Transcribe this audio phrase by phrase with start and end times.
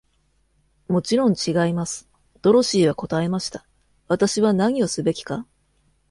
[0.89, 2.09] "もちろん違います。"
[2.41, 3.67] ドロシーは答えました。"
[4.09, 5.45] 私は何をすべきか？"